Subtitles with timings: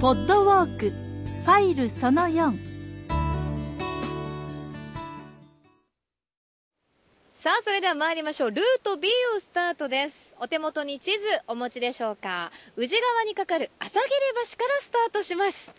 [0.00, 2.58] ポッドウォークファイルその4
[7.34, 8.50] さあそれでは参りましょう。
[8.50, 10.34] ルート B をスタートです。
[10.40, 12.50] お手元に地図お持ちでしょうか。
[12.76, 15.70] 宇治川に架かる朝霧橋からスタートします。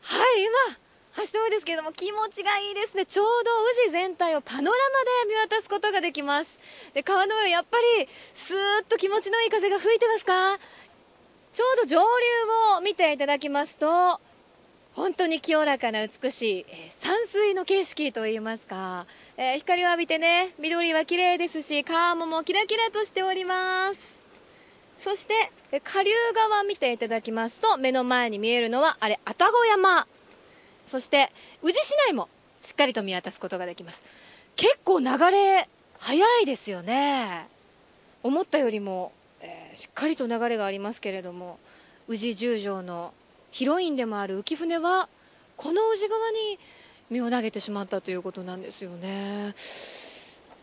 [0.00, 3.04] はい今橋の上ですけれども気持ちがいいですね。
[3.04, 3.50] ちょうど
[3.84, 4.78] 宇治全体をパノラ
[5.26, 6.58] マで見渡すことができます。
[6.94, 10.58] で川の上やっぱりスーッと気持ちのいい風が吹いてますか？
[11.52, 12.04] ちょうど上流
[12.76, 14.20] を見ていただきますと
[14.94, 24.20] 本当に清らかな美しい、えー、山水の景色といいますかえー、光を浴びてね緑は綺麗ですし川面もキラキラとしております。
[25.02, 25.50] そして
[25.82, 30.06] 下流側見ていただきますと目の前に見えるのはあれ愛宕山。
[30.86, 32.28] そして宇治市内も
[32.60, 34.02] しっかりと見渡すことができます。
[34.56, 37.48] 結構流れ速いですよね。
[38.22, 41.58] 思ったよりも、えー、しっかりと流れがありますけれども
[42.08, 43.12] 宇治十条の
[43.50, 45.08] ヒロインでもある浮舟は
[45.56, 46.58] この宇治川に
[47.10, 49.54] 身を投げてしまったということなんですよね。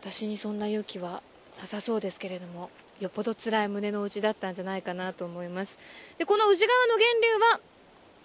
[0.00, 1.22] 私にそんな勇気は
[1.60, 5.78] なさそうですけれどもよっぽど辛い胸の内だったんじゃないかなと思います。
[6.18, 7.60] でこの宇治川の源流は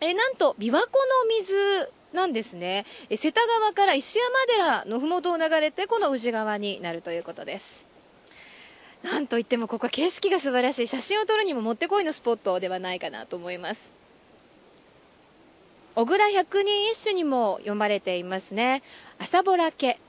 [0.01, 0.81] えなんと琵琶湖の
[1.39, 2.85] 水なんですね。
[3.09, 7.92] え瀬田川から石山寺の麓を流れてこの宇治川になるということです。
[9.03, 10.87] なんといってもここは景色が素晴らしい。
[10.87, 13.91] 写真を撮るにももってこいのスポットではないかなと思います。
[15.95, 18.81] 小倉百人一首にも読まれていますね。
[19.19, 19.99] 朝ぼらけ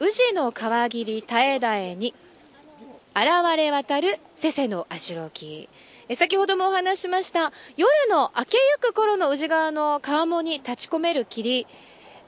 [0.00, 2.14] 宇治の川霧絶え絶えに。
[3.14, 5.68] 現れ渡るせせの足ろき。
[6.14, 11.66] 先ほどもお話しました夜の明けゆく頃の宇治川の川面に立ち込める霧。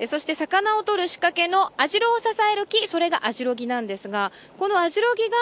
[0.08, 2.88] そして魚を取る仕掛けの網代を支える木。
[2.88, 5.36] それが網代木なんですがこの網代木が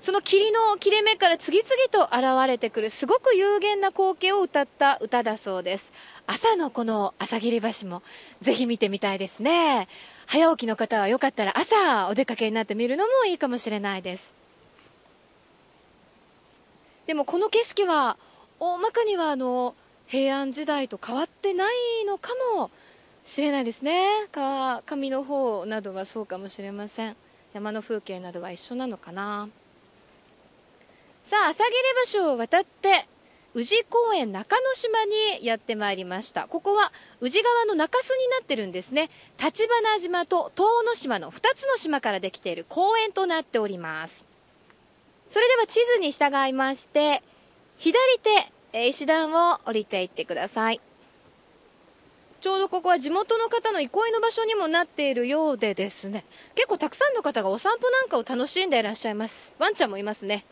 [0.00, 5.92] その霧の切れ目から次々と現れてくるすごく有限な光景を歌った歌だそうです。
[6.26, 8.02] 朝のこの朝霧橋も
[8.40, 9.88] ぜひ見てみたいですね。
[10.26, 14.34] 早起きの方はよかったら朝お出かけになってみるのもいいかもしれないです。
[17.06, 18.16] でもこの景色は
[18.58, 19.74] 大まかにはあの
[20.06, 22.70] 平安時代と変わってないのかも
[23.24, 24.06] しれないですね。
[24.32, 27.16] 川上の方などはそうかもしれません。
[27.54, 29.48] 山の風景などは一緒なのかな。
[31.26, 31.74] さあ朝霧
[32.12, 33.08] 橋を渡って
[33.54, 36.46] 宇治公園中之島にやってまいりました。
[36.46, 39.10] ここは宇治川の中州になってるんですね。
[39.42, 44.24] 立花島と遠野島の2つの島からできている公園となっております。
[45.30, 47.24] それでは地図に従いまして
[47.78, 47.98] 左
[48.72, 50.80] 手石段を降りていってください。
[52.40, 56.24] ちょうどここは地元の方の憩いの場所にもなっているようでですね。
[56.54, 59.52] 結構たくさんの方がお散歩なんかを楽しんでいらっしゃいます。
[59.58, 60.44] ワンちゃんもいますね。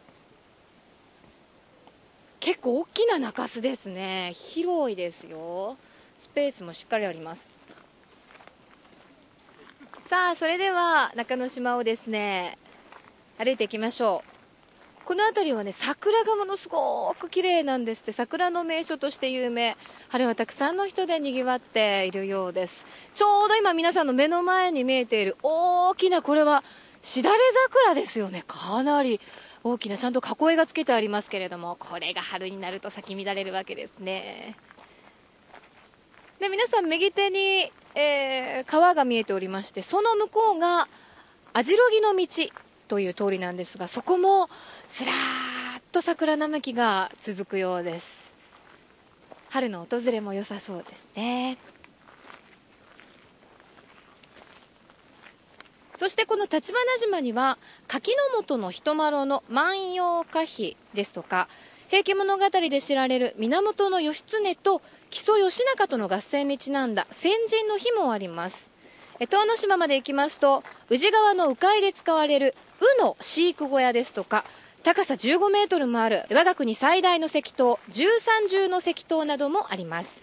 [2.45, 4.35] 結構大きな中州ですね。
[4.35, 5.79] 広いですよ。
[6.19, 7.49] スペースもしっかりあります。
[10.11, 12.59] さあそれでは中之島をですね
[13.39, 14.23] 歩いていきましょ
[15.01, 15.05] う。
[15.07, 18.13] この辺りはね桜がものすごく綺麗なんですって。
[18.13, 19.79] 桜の名所として有名。
[20.11, 22.85] 晴れはたくさんの人でにぎわっているようです。
[23.15, 26.63] ちょうど今皆さんの目の前に見えている大きなこれは
[27.01, 27.39] しだれ
[27.69, 28.45] 桜ですよね。
[28.47, 29.19] かなり
[29.67, 34.57] 大きなちゃんと囲いがつけてありますけれどもこれが春になると咲き乱れるわけですね。
[36.39, 40.89] で皆さん右手に、えー、川が見えておりましてその向こうが
[41.55, 42.53] 網代木の道
[42.89, 44.51] という通りなんですがそこも
[44.91, 48.25] ずらーっと桜並木が続くようです。
[49.49, 51.57] 春の訪れも良さそうですね。
[55.97, 61.49] そしてこの立花島には柿の本の人丸の万葉歌碑ですとか
[61.89, 68.73] 平家物語で知られる源義経と木曽義仲との合戦にちなんだ先人の碑もあります。
[69.21, 72.57] 遠野島まで行きますと宇治川の鵜飼で使われる
[72.99, 74.45] 鵜の飼育小屋ですとか
[74.83, 80.21] 高さ15メートルもある我が国最大の石塔13重の石塔などもあります。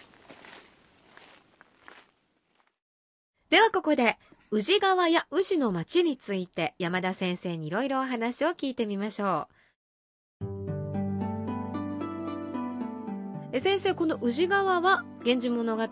[3.49, 4.17] ではここで
[4.53, 9.47] 宇治川や宇治の町について山田先生にいろいろお話を聞いてみましょ
[10.41, 10.45] う。
[13.53, 15.83] え先生この宇治川は「源氏物語」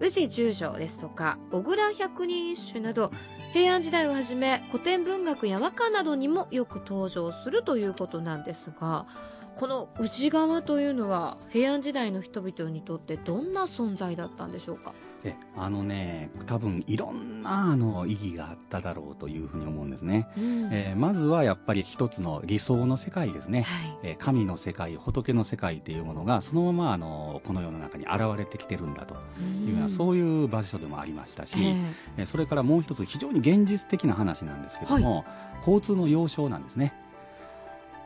[0.00, 3.12] 宇治十条ですとか小倉百人一首など
[3.52, 9.06] 平安時代をはじめ古典文学や和歌などにもよく登場するということなんですが
[9.54, 14.94] この宇治川というのは平安時代の人々にとってどんな存在だったんでしょうか？
[15.24, 20.68] えあのね多分いろんなあの意義があっただろうというふうに思うんですね、うん。
[20.72, 23.98] えーまずはやっぱり一つの理想の世界ですね、はい。
[24.02, 31.74] えー神の世界仏の世界っていうものがそのままあのこの世の中に現れてきてるんだというような、そういう場所でもありましたし、え
[32.18, 32.22] え。
[32.22, 35.24] ーそれからもう一つ非常に現実的な話なんですけども、
[35.60, 36.94] 交通の要衝なんですね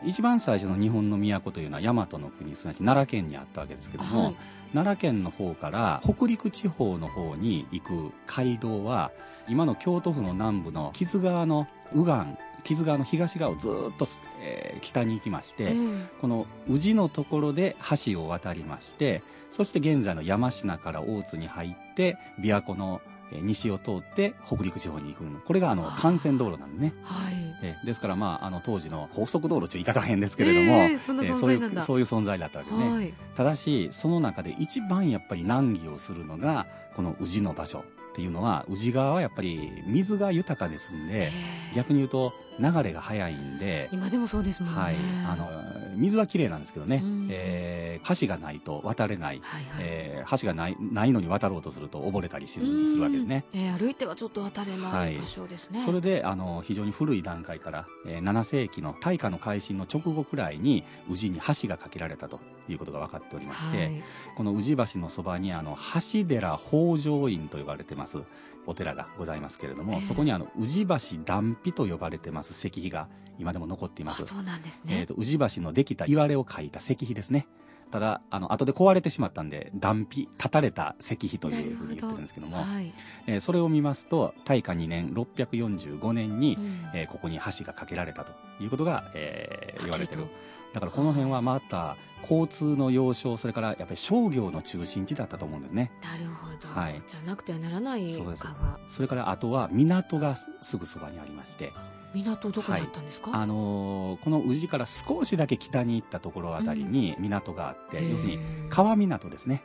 [0.06, 4.36] 一番最初の日本の都というのは大和の国すなわち奈良県にあったわけですけども、はい。
[4.72, 9.10] 奈良県の方から北陸地方の方に行く街道は
[9.48, 12.26] 今の京都府の南部の木津川の右岸
[12.64, 14.06] 木津川の東側をずーっと、
[14.40, 15.72] えー北に行きまして、ええ。
[16.20, 17.76] この宇治のところで
[18.06, 26.94] 橋を渡りましてそして現在の山科から大津に入って琵琶湖のえー西を通って北陸地方に行くこれがあの幹線道路なんでね。
[27.02, 27.34] はい。
[27.62, 33.14] えーですから、まあ、あの当時の高速道路という言い方は変ですけれども、ええそういうそういう存在だったわけね、はい。
[33.34, 37.82] ただしその中で一番やっぱり難儀をするのがこの宇治の場所っ
[38.14, 41.30] ていうのは宇治川はやっぱり水が豊かですんで、え
[41.72, 44.80] え逆に言うと流れが速いんで、今でもそうですもんね。
[44.80, 44.94] はい、
[45.26, 45.48] あの
[45.96, 47.86] 水はきれいなんですけどね、うんえー
[48.20, 49.80] 橋がないと渡れない、はいはい。
[49.80, 53.44] えー橋がないないのに渡ろうとすると溺れたりするするわけですね。
[53.52, 55.16] うんええ歩いてはちょっと渡れなはい。
[55.16, 64.02] い場所ですね、それであの非常に古い段階から、えー7世紀の大化の改新の直後くらいに宇治に橋が架けられたということが分かっておりまして、はい。
[64.36, 68.18] この宇治橋のそばにあの橋寺北条院と呼ばれてます
[68.66, 73.08] お寺がございますけれども、ええそこにあの宇治橋断碑と呼ばれてます石碑が
[73.38, 74.26] 今でも残っていあます。
[74.26, 77.46] そうなんですえー、ね、と宇治橋のできたいわれを書いた石碑ですね。
[77.90, 82.92] ただ、あの、後で壊れてしまったんで、断碑、立たれた石碑というふうに言ってるんですけども、はい。
[83.26, 86.90] えーそれを見ますと、大化2年、645年に、うん。
[86.94, 90.26] えーここに橋が架けられたということが、えー言われてる
[90.72, 95.92] だからこの辺はまた交通の要衝それからやっぱり商業の中心地だったと思うんですね。
[96.02, 97.02] なるほど、はい。
[97.06, 101.72] じゃなくてはならない川それからあとは港がすぐそばにありまして。
[102.14, 108.38] 港どこにあったんですか、あのーこの宇治から少しだけ北に行ったところあたりに港があって、要するに
[108.70, 109.62] 川港ですね。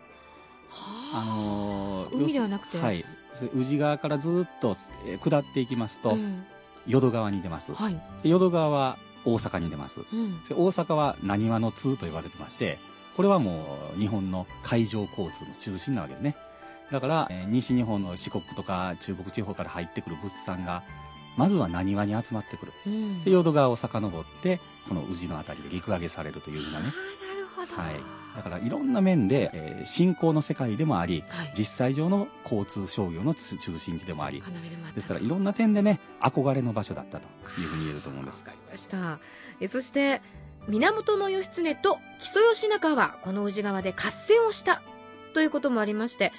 [1.14, 1.18] あ。
[1.18, 2.78] はのー海ではなくて？
[2.78, 3.06] はい。
[3.54, 4.76] 宇治川からずっと
[5.06, 6.44] えー下っていきますと、うん。
[6.88, 7.94] 淀川に出ます、はい、
[8.24, 10.02] で淀川は大阪に出ます。
[10.12, 12.80] うん、で大阪は浪速の通と呼ばれてまして
[13.16, 16.36] これはもう日本の海上交通の中心なわけですね。
[16.92, 20.84] だから、えー西日本の四国とか中国地方から入ってくる物産が
[21.38, 22.74] まずは浪速に集まってくる。
[22.86, 23.24] うん。
[23.24, 26.88] で淀川を遡ってこの宇治のあたりで陸揚げされるというふうなね
[27.68, 27.82] ほど。
[27.82, 27.96] はい。
[28.36, 31.54] だからいろんな面で、えー信仰の世界でもありはい。
[31.58, 34.44] 実際上の交通商業の中心地でもあり。
[34.46, 37.28] 要ですからいろんな点でね憧れの場所だったと
[37.60, 38.42] いうふうに言えると思うんです。
[38.42, 39.20] わかりました。
[39.60, 40.22] えそして
[40.68, 44.82] 源義経と木曽義仲はこの宇治川で合戦をした
[45.34, 46.32] ということもありまして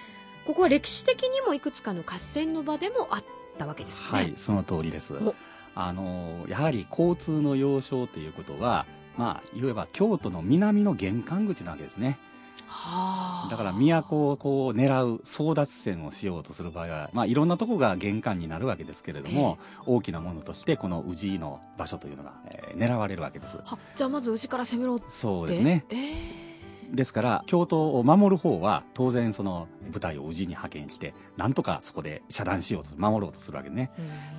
[0.46, 3.24] ここは歴史的にもいくつかの合戦の場でもあっ
[3.58, 5.34] たわけですねはい、その通りですお。
[5.74, 8.84] あのやはり交通の要衝ということは、
[9.16, 12.18] まあ、言えば京都の南の玄関口なわけですね。
[12.66, 23.58] はあだから都をこう狙う争奪戦をしようとする場合は、まあ、いろんなとこが玄関になるわけですけれども、大きなものとしてこの宇治の場所というのが、えー狙われるわけです。
[23.58, 25.84] はじゃあまず宇治から攻めろってそうですね。
[25.90, 26.51] ええ
[26.92, 33.90] ですから京都を守る方は当然その部隊を宇治に派遣してなんとかそこで遮断しようと守ろうとするわけね。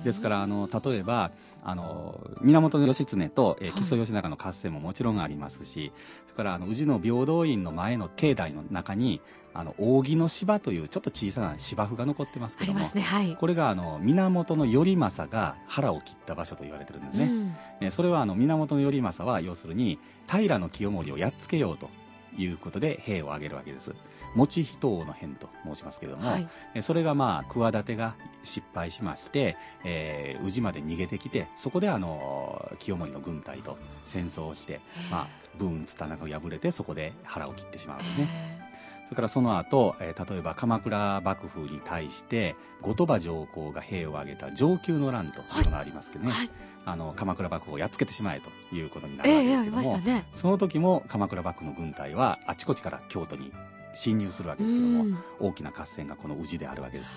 [0.04, 1.32] ですからあの例えば
[1.64, 5.92] あの源義経と、えーはい木曽義仲の合戦ももちろんありますし、
[6.26, 9.20] それからあの宇治の平等院の前の境内の中に
[9.52, 17.24] あの扇の芝というちょっと小さな芝生が残ってますけども、ますねはいこれがあの源頼政が腹を切った場所と言われてるんですね。
[17.24, 21.90] うんえーそれはあの源頼政は要するに平清盛をやっつけようと
[22.36, 23.92] いうことで兵を挙げるわけです。
[24.34, 35.26] 持ち人王の変と申しますけれども、はいえーそれがまあ企てが失敗しまして、えー宇治まで逃げてきてそこであの清盛の軍隊と戦争をして、まあ、
[35.58, 38.63] 文津田中を破れてそこで腹を切ってしまうわけね。
[39.14, 46.50] れからその後、えー例えば鎌倉幕府に対して後鳥羽上皇が兵を挙げた承久の乱というのがありますけどね、えはい。
[46.86, 50.26] あの鎌倉幕府をやっつけてしまえということになえるわけですけども、したね。
[50.32, 53.52] その時も鎌倉幕府の軍隊はあちこちから京都に
[53.94, 55.18] 侵入するわけですけども、うん。
[55.40, 57.16] 大きな合戦がこの宇治であるわけです。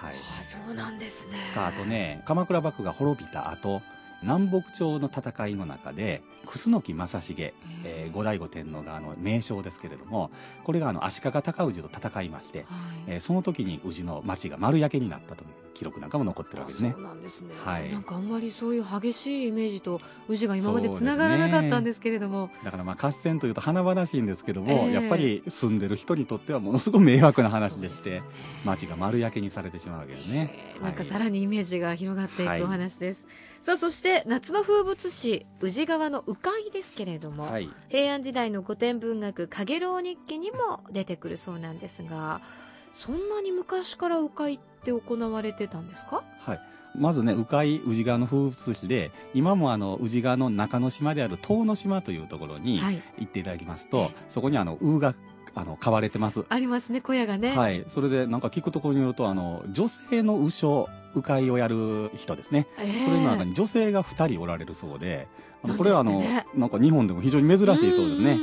[0.00, 0.14] はい。
[0.14, 1.36] あそうなんですね。
[1.56, 3.82] あとね鎌倉幕府が滅びた後
[4.22, 10.30] 南北朝の戦いの中で楠木正成、えー、後醍醐天皇があの名将ですけれども
[10.64, 12.66] これがあの足利尊氏と戦いまして、はい、
[13.06, 16.92] えー、その時に宇治の町が丸焼けになったという記録なんかも残ってるわけですね。
[16.92, 28.22] そうなんですね、はい、なんかあんまりそういう激しいイメージと宇治が今までつながらなかったんですけれども、ね、だからまあ合戦というと華々しいんですけども、えー、やっぱり住んでる人にとってはものすごく迷惑な話でして、ね、
[28.66, 30.74] 町が丸焼けにされてしまうわけですね。
[30.76, 33.26] えー、なんかさらにイメージが広がっていくお話です。
[33.62, 42.42] さあそして夏の風物詩宇治川の鵜飼ですけれども、はい、平安時代の古典文学「陽炎日記」にも出てくるそうなんですが
[42.92, 44.48] そんなに昔から鵜飼っ
[44.84, 46.22] て行われてたんですか？
[46.38, 46.60] はい。
[46.96, 52.80] まずね、鵜飼宇治川の風物詩で、今もあの、宇治川の中之島である遠野島というところに
[53.18, 55.14] 行っていただきますと、はい、そこにあの、鵜が
[55.54, 56.44] あの買われてます。
[56.48, 57.56] ありますね小屋がね。
[57.56, 57.84] はい。
[57.88, 65.26] それでなんか聞くところによるとあの女性の鵜匠鵜飼をやる人ですね、えー、それの中に女性が2人おられるそうで
[65.64, 68.38] あのこれはあの、ね、なんか日本でも非常に珍しいそうですね、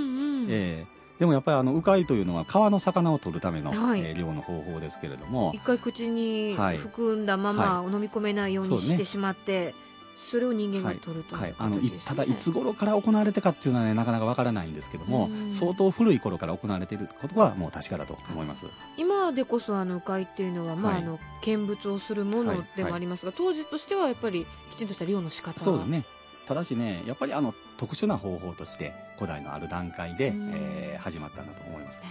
[0.49, 9.73] えーでもやっぱりあの鵜飼というのは川の魚を取るための、はい、えー、漁の方法ですけれども一回口に含んだまま、飲み込めないようにしてしまって、
[10.17, 18.65] それを人間が取ると、はい、あのただいつ頃から行われてかっていうのは、ね、なかなかわからないんですけども相当古い頃から行われていることはもう確かだと思います。
[18.97, 26.03] 今でこそあの鵜飼っていうのは、まあ、はい、あの見物をするものでもありますが、当時としてはやっぱりきちんとした漁の仕方そうだね
[26.47, 32.01] ただしねやっぱりあの特殊な方法として古代のある段階で、えー、始まったんだと思います、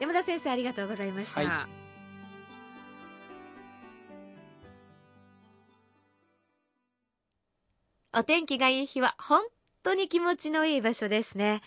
[0.00, 1.86] 山田先生ありがとうございました、はい。
[8.18, 9.42] お天気がいい日は本
[9.82, 11.60] 当に気持ちのいい場所ですね。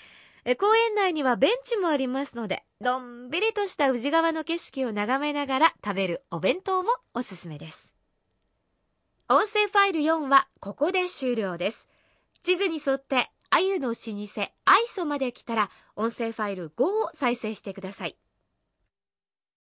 [0.57, 7.88] 公園内にはベンチもありますので、のんびりとした宇治川の景色を眺めながら食べるお弁当もおすすめです。
[9.31, 11.87] 音声ファイル4はここで終了です。
[12.41, 18.17] 地図に沿って、あゆの老舗、アイソまで来たら、音声ファイル5を再生してください。